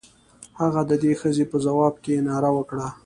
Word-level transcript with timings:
هغه 0.59 0.81
د 0.89 0.91
دې 1.03 1.13
ښځې 1.21 1.45
په 1.51 1.57
ځواب 1.65 1.95
کې 2.03 2.23
ناره 2.27 2.49
وکړه. 2.57 2.87